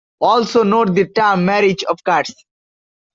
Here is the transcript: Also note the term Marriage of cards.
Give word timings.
Also 0.19 0.63
note 0.63 0.95
the 0.95 1.05
term 1.09 1.45
Marriage 1.45 1.83
of 1.83 2.03
cards. 2.03 2.33